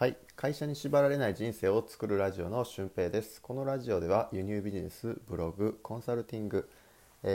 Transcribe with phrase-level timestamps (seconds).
[0.00, 0.16] はい。
[0.34, 3.38] 会社に縛られない人生を作るラジオの俊平です。
[3.42, 6.70] このラジオでは輸入ビジネスブログコンサルティング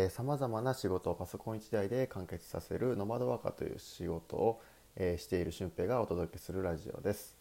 [0.10, 4.64] さまざまな仕事をパソコン1台で完結させるノマドワーカーという仕事を、
[4.96, 7.38] えー、している俊平がお届けするラジオです、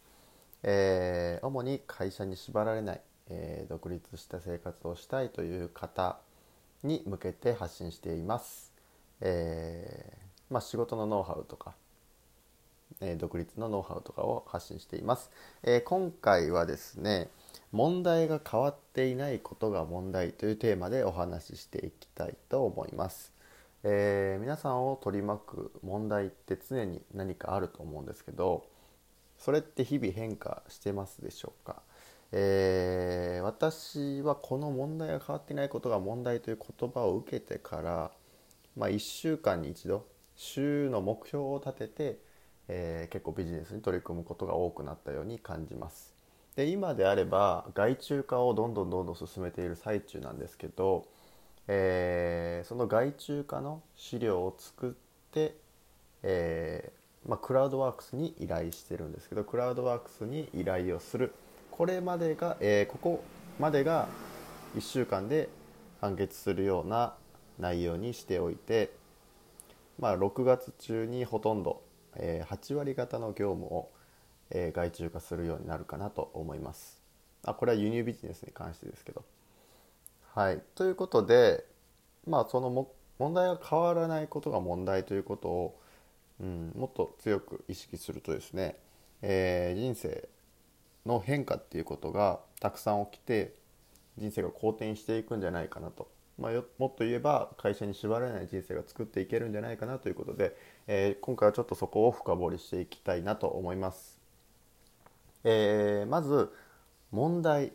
[0.62, 3.00] えー、主に会社に縛られない、
[3.30, 6.18] えー、独立した生活をしたいという方
[6.82, 8.74] に向けて発信しています、
[9.22, 10.18] え
[10.50, 11.76] まあ、仕事のノウハウとか
[13.00, 15.30] え独立のノウハウとかを発信しています、
[15.62, 17.28] え今回はですね
[17.74, 23.32] 問題が変わっていないことが問題というテーマでお話ししていきたいと思います、
[23.82, 28.64] えー、皆さんを取り巻く問題って常に何かあると思うんですけど
[29.38, 31.82] それって日々変化してますでしょうか、
[32.30, 38.10] えー、私はこの問題が変わっていないことが問題という言葉を受けてから、
[38.76, 42.33] まあ、1週間に一度週の目標を立てて
[42.68, 46.14] えー、結構ビジネスに取り組むことが多くなったように感じます。
[46.56, 51.06] で今であれば外注化をどんどんどんどん進めている最中なんですけど、
[51.66, 54.92] えー、その外注化の資料を作っ
[55.32, 55.56] て、
[56.22, 61.34] えー、まあ、クラウドワークスに依頼してるんですけどクラウドワークスに依頼をする
[61.72, 63.24] これまでが、えここ
[63.58, 64.06] までが
[64.76, 65.48] 1週間で
[66.00, 67.14] 完結するような
[67.58, 68.92] 内容にしておいて、
[69.98, 71.82] まあ、6月中にほとんど
[72.16, 73.90] え8割方の業務を、
[74.50, 77.02] え外注化するようになるかなと思います。
[77.44, 79.24] あこれは輸入ビジネスに関してですけど。
[80.34, 81.64] はい、ということで、
[82.26, 85.80] まあ、そのも問題が変わらないことが問題ということを、
[86.40, 88.76] うん、もっと強く意識するとですね、
[89.22, 90.28] えー、人生
[91.06, 93.54] の変化っていうことがたくさん起きて
[94.18, 104.20] 人生が好転していくんじゃないかなとまあ、もっと言えば会社に縛られない人生が作っていけるんじゃないかなということで、えー、今回はちょっとそこを深掘りしていきたいなと思います。
[105.42, 106.52] えー、まず
[107.10, 107.72] 問題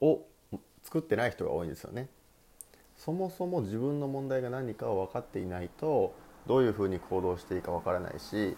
[0.00, 0.22] を
[0.82, 2.08] 作ってない人が多いんですよね。
[2.96, 6.14] そもそも自分の問題が何かを分かっていないと
[6.46, 8.56] どういうふうに行動していいか分からないし、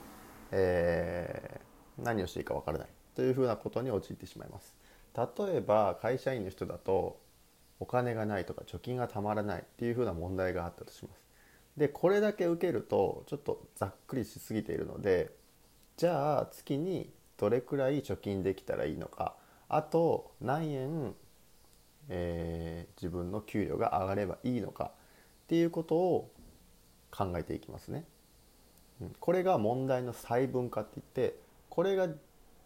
[0.53, 4.77] えー、何をしていいか分からないというふうなことに陥ってしまいます。
[5.17, 7.21] 例えば会社員の人だと
[7.81, 11.34] お金がないとか貯金がたまらないっていうふうな問題があったとします。
[11.77, 15.33] でこれだけ受けるとちょっとざっくりしすぎているので
[15.97, 19.35] じゃあ月にどれくらい貯金できたらいいのか
[19.69, 21.15] あと何円、
[22.09, 24.93] えー、自分の給料が上がればいいのか
[25.45, 26.31] っていうことを
[27.11, 28.05] 考えていきますね。
[29.21, 31.37] これが問題の細分化って言って
[31.69, 32.09] これが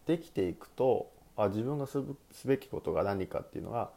[0.05, 2.03] できていくとあ自分がす
[2.45, 3.89] べきことが何かっていうのが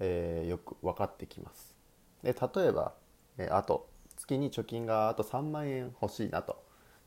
[0.00, 1.74] えー、よく分かってきます。
[2.22, 2.94] で例えば、
[3.38, 6.62] え、あと月に貯金があと3万円欲しいなと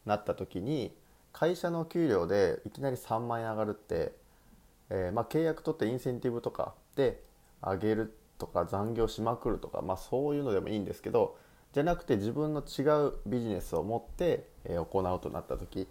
[0.05, 0.95] なった時に
[1.31, 4.13] 会社の給料でいきなり3万円上がるって、
[4.89, 7.21] えー、まあ、契約取ってインセンティブとかで
[7.61, 11.37] 上げるとか残業しまくるとか、まあ、そういうのでもいいんですけど
[11.73, 15.87] じゃなくて自分の違うビジネスを持って、え行うとなった時、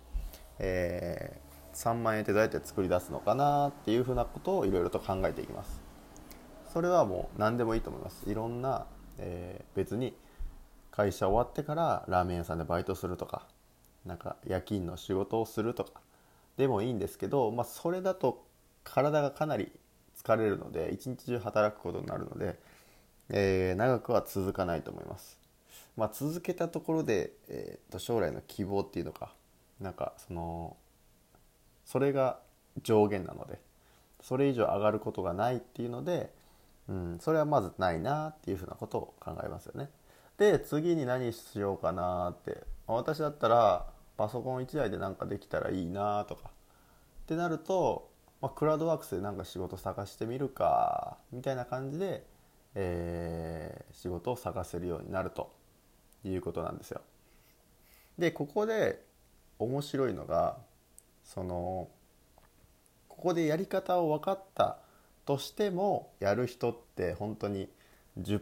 [0.58, 1.40] え
[1.72, 5.80] 3万円ってどうやって作り出すのかなっていうふうなことをいろいろと考えていきます。
[6.72, 8.86] それはもう何でもいいと思いますいろんな、
[9.18, 10.14] え、別に
[10.98, 13.46] 会社終わってからラーメン屋さんでバイトするとか
[14.04, 16.00] なんか夜勤の仕事をするとか
[16.56, 18.44] でもいいんですけど、まあ、それだと
[18.82, 19.70] 体がかなり
[20.20, 22.58] 疲れるので一日中働くことになるので、
[23.30, 25.38] えー、長くは続かないと思います、
[25.96, 29.32] まあ、続けたところで、えー、と将来の希望っていうのか
[29.80, 30.76] なんかその
[31.84, 32.40] それが
[32.82, 33.60] 上限なので
[34.20, 36.36] それ以上上がることがないっていうので
[36.88, 39.90] うん、それはまずないなっていうふうなことを考えますよね。
[40.38, 42.62] で次に何しようかなって。
[42.86, 46.50] 私だったらパソコン1台で何かできたらいいなとか。
[47.24, 48.10] ってなると、
[48.40, 52.24] まあ、クラウドワークスで何か仕事探してみるかみたいな感じで、
[52.74, 55.58] えー、仕事を探せるようになると。
[56.24, 57.00] いうことなんですよ。
[58.18, 59.04] でここで
[59.58, 60.58] 面白いのが
[61.24, 61.88] その
[63.08, 64.78] ここでやり方を分かった
[65.24, 67.68] としてもやる人って本当に
[68.20, 68.40] 10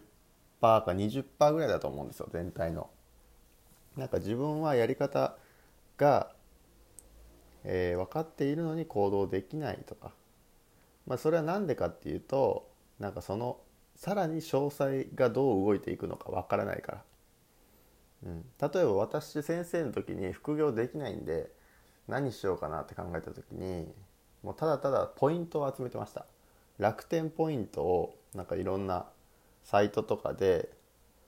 [0.60, 2.90] か20%ぐらいだと思うんですよ全体の。
[3.96, 5.36] なんか自分はやり方
[5.96, 6.32] が、
[7.64, 10.12] えー、分かっているのに行動できないとか、
[11.06, 12.68] まあ、それは何でかっていうと
[12.98, 13.58] なんかその
[13.94, 17.02] さらに詳細がどう動いていくのか分からないから。
[18.24, 21.50] うん、例えば私先生の時に副業できないんで
[22.08, 23.92] 何しようかなって考えた時に
[24.42, 26.24] もうただただポイントを集めてました
[26.78, 29.06] 楽天ポイントをなんかいろんな
[29.66, 30.70] サイトとかで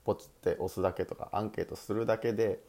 [0.04, 2.60] ポチって押すだけとかアンケートするだけで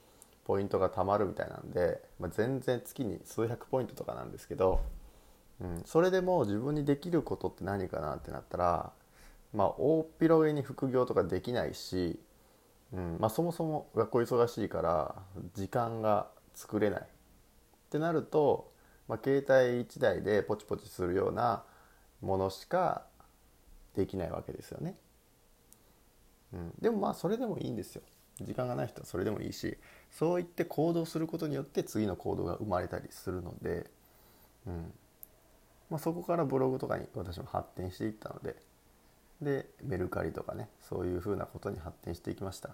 [0.44, 4.82] ポイントが貯まるみたいなんで、まあ、全然月に数百ポイントとかなんですけど
[5.62, 8.92] うん、それでも自分にできることって何かなってなったら
[9.54, 12.20] まあ大広げに副業とかできないし、
[12.94, 15.16] うんまあ、そもそも学校忙しいから
[15.54, 17.06] 時間が作れないっ
[17.90, 18.72] てなると、
[19.08, 21.64] まあ、携帯1台でポチポチするような
[22.22, 23.04] ものしか
[23.96, 24.96] できないわけですよね。
[26.54, 28.02] うん、でもまあそれでもいいんですよ。
[28.42, 29.78] 時間がない人はそれでもいいし
[30.10, 33.90] そう言って行動することによって次の行動が生まれたりするので、
[34.66, 34.94] うん。
[35.90, 38.56] まあ、そこからブログとかに私も発展していったので
[39.42, 42.70] でメルカリとかねそういうふうなことに発展していきました。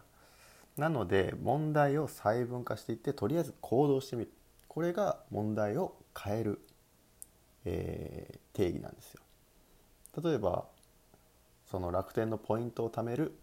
[0.77, 4.31] なので問題を細分化していってとりあえず行動してみる。
[4.67, 6.59] これが問題を変える、
[7.63, 9.21] えー、定義なんですよ。
[10.21, 10.65] 例えば
[11.65, 13.37] その楽天のポイントを貯める、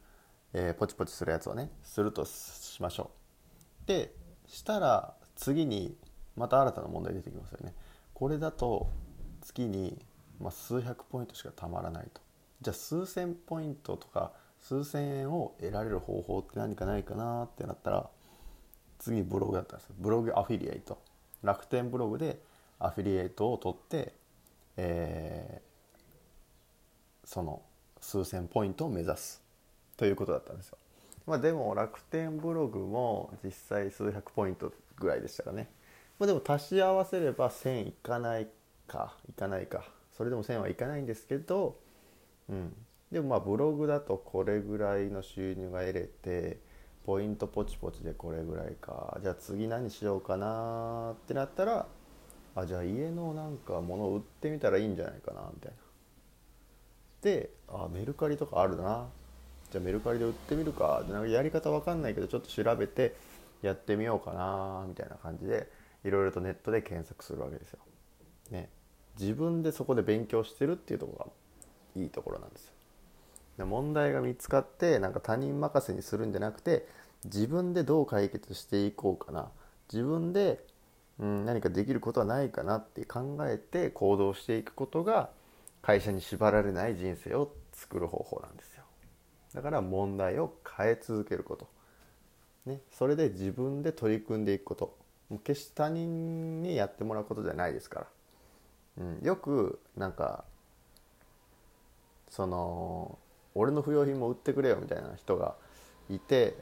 [0.54, 3.10] えー、ポチポチするやつをねするとしましょ
[3.84, 3.88] う。
[3.88, 4.14] で
[4.46, 5.96] したら次に
[6.37, 7.75] また新たな問題出てきますよね。
[8.14, 8.88] これだと
[9.40, 9.99] 月に、
[10.40, 12.20] ま、数百ポイントしかたまらないと。
[12.60, 18.08] じゃあ数千ポイントとか数千円を得られる方法って何かないかなってなったら
[18.98, 20.98] 次ブログだったんですブログアフィリエイト。
[21.43, 22.40] 楽天ブログで
[22.78, 24.14] アフィリエイトを取って、
[24.76, 27.62] えー、その
[28.00, 29.42] 数千ポイントを目指す。
[30.02, 30.78] ということだったんですよ。
[31.28, 35.70] まあ、でも楽天ブログも実際数百ポイントぐらいでしたかね。
[36.19, 38.49] まあ、でも足し合わせれば1000いかない
[38.88, 41.78] かいかないかそれでも1000はいかないんですけど、
[42.49, 42.75] うん、
[43.12, 46.58] でもまあブログだとこれぐらいの収入が得れて
[47.06, 51.87] ポイントポチポチでこれぐらいかじゃあ次何しようかなってなったら
[52.56, 55.76] あじゃあ家のなんか物を売ってみたらいいんじゃないかなみたいな。
[57.22, 59.06] であメルカリとかあるな
[59.72, 63.16] じゃあメルカリで売ってみるかなんかやり方わかんないけどちょっと調べて
[63.62, 65.66] やってみようかなみたいな感じで
[66.04, 67.78] いろいろとネットで検索するわけですよ。
[68.50, 68.69] ね、
[69.19, 71.24] 自分でそこで勉強してるっていうところ
[71.96, 72.72] がいいところなんですよ。
[73.58, 76.86] で問題が見つかってなんか他人任せにするんじゃなくて
[77.24, 79.50] 自分でどう解決していこうかな
[79.92, 80.64] 自分で、
[81.19, 85.30] うん、何かできることはないかなって考えて行動していくことが
[85.82, 88.71] 会社に縛られない人生を作る方法なんです
[89.54, 91.69] だから問題を変え続けること、
[92.66, 95.02] ね、それで自分で取り組んでいくこと。
[95.32, 98.06] もう決して他人にやってもらうことじゃないですから、
[98.99, 100.44] うん、よくなんか
[102.28, 103.19] その
[103.54, 105.55] 俺の不要品も売ってくれよみたいな人が
[106.10, 106.55] いて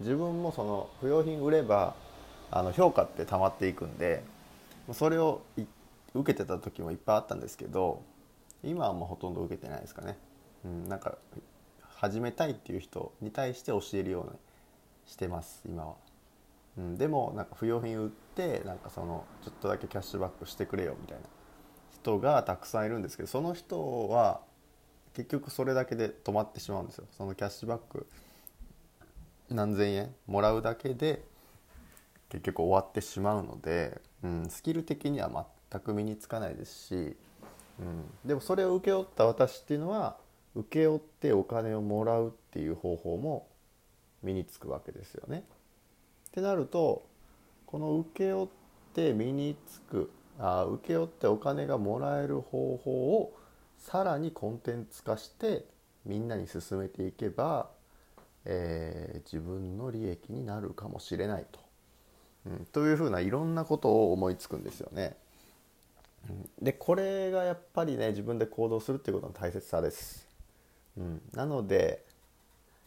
[0.00, 1.94] 自分もその不要品売れば
[2.50, 4.22] あの評価って溜まっていくんで
[4.92, 5.40] それを
[6.14, 8.02] 受けてた時もいっぱいあったんですけど
[8.62, 10.18] 今はもうほとんど受けてないですかね、
[10.66, 11.16] うん、なんか
[11.98, 14.38] 始めたいっていう人に対して教えるように
[15.06, 15.62] してます。
[15.66, 15.94] 今は、
[16.78, 21.24] うん、でもなんか不用品売ってなんかそのちょっとだけキャッシュバックしてくれよみたいな。
[21.90, 24.40] 人がたくさんいるんですけどその人は
[25.14, 28.06] 結局それだけで止まってしまうんですよそのキャッシュバック
[29.50, 31.24] 何千円もらうだけで
[32.28, 37.16] 結局終わってしまうので、うん、スキル的には全く身につかないですし
[37.78, 40.16] うん、でもそれを請け負った私っていうのは
[40.58, 43.48] 請け負ってお金をもらうっていう方法も
[44.22, 45.44] 身につくわけですよね。
[46.28, 47.06] ってなると
[47.66, 48.48] この請け負っ
[48.94, 53.36] て身につくあ請け負ってお金がもらえる方法を
[53.76, 55.64] さらにコンテンツ化して
[56.04, 57.70] みんなに進めていけば、
[58.44, 61.60] えー、自分の利益になるかもしれないと、
[62.46, 65.16] うん、というふうないろんなことを思いつくんですよね。
[66.60, 70.27] でこれがやっぱりね自分で行動するっていうことの大切さです、
[70.98, 72.04] うん、なので、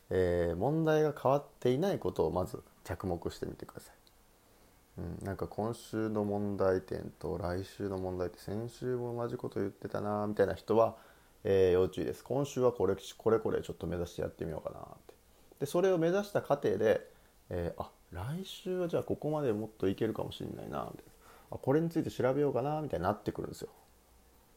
[0.10, 3.96] えー、問題が変わっていないことをまず着目してみてください、
[5.00, 10.96] うん、なんか今週の問題点と来週の問題って先週も同じこと言ってたなみたいな人は、
[11.46, 12.24] えー、要注意です。
[12.24, 15.14] 今週はこれこれこれちょっと目指してやってみようかなって。
[15.62, 17.08] でそれを目指した過程で、
[17.50, 21.12] えー、あ来週はじゃあここまでもっといけるかもしれないなみたいな。
[21.52, 23.70] あこれについて調べようかなみたいになってくるんですよ。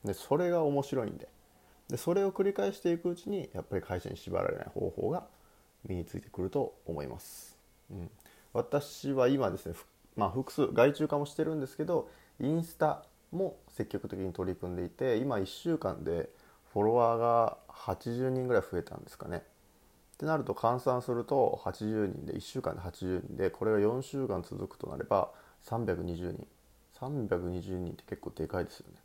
[0.04, 1.28] でそれが面白いんで。
[1.88, 5.24] でそれを繰り返していくうちにやっぱり会社に縛られない方法が
[5.86, 7.58] 身についてくると思います、
[7.90, 8.10] うん、
[8.52, 9.74] 私は今ですね
[10.16, 12.08] まあ、複数外注化もしてるんですけど
[12.40, 16.30] インスタも積極的に取り組んでいて今1週間で
[16.72, 19.38] フォロワーが80人ぐらい増えたんですかね。
[19.38, 25.30] ってなると換算すると80人で1週間で80人でこれが4週間続くとなれば
[25.64, 26.46] 320人。
[27.00, 28.98] 320人って結構でかいですよね。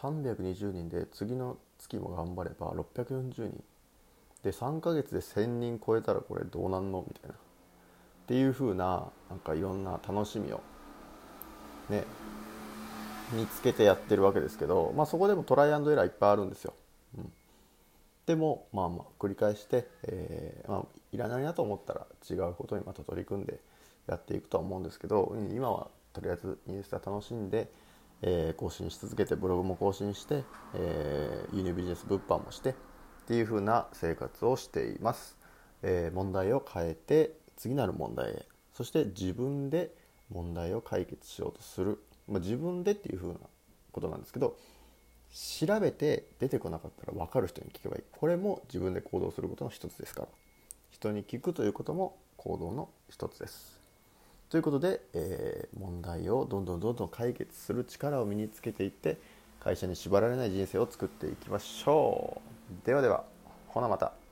[0.00, 3.64] 320人で次の月も頑張れば640人
[4.42, 7.04] で3ヶ月で1000人超えたらこれどうなんの？
[7.06, 7.34] みたいな。
[7.34, 10.60] っていう風ななんかいろんな楽しみを
[11.90, 12.04] ね
[13.32, 16.74] 見つけてやってるわけですけど、まあ、そこでもトライアンドエラーいっぱいあるんですよ。
[17.18, 17.32] うん、
[18.26, 23.60] でもまあまあ繰り返して、えー、まあ、いらないなと思ったら違うことにまた取り組んで
[24.06, 27.70] やっていくとは思うんですけど今はとりあえずインスタ楽しんで、
[28.26, 32.74] えー、更新し続けてブログも更新して、えー、輸入ビジネス物販もしてっ
[33.26, 35.38] ていう風な生活をしています、
[35.82, 38.46] え問題を変えて次なる問題へ。
[38.74, 39.94] そして自分で
[40.30, 43.38] 問題を解決しようとする、まあ、自分でっていう風な
[43.92, 44.56] ことなんですけど
[45.32, 48.02] 調べて出てこなかったら分かる人に聞けばいい。
[48.12, 50.28] これも自分で行動することの一つですから。
[50.90, 53.73] 人に聞くということも行動の一つです。
[54.54, 59.18] ということで、えー、問題をどんどんどんどん解決する力を身につけていって
[59.58, 62.40] 会社に縛られない人生を作っていきましょ
[62.82, 62.86] う。
[62.86, 63.24] ではでは
[63.66, 64.23] ほなまた。